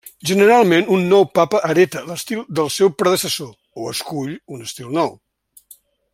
[0.27, 3.53] Generalment, un nou papa hereta l'estil del seu predecessor
[3.83, 5.15] o escull un estil nou.